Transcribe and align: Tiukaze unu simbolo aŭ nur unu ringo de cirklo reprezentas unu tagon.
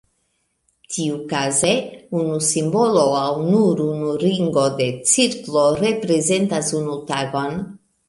Tiukaze 0.93 1.73
unu 2.21 2.39
simbolo 2.47 3.05
aŭ 3.19 3.29
nur 3.51 3.85
unu 3.91 4.17
ringo 4.27 4.67
de 4.83 4.91
cirklo 5.13 5.69
reprezentas 5.87 6.77
unu 6.83 7.01
tagon. 7.15 7.67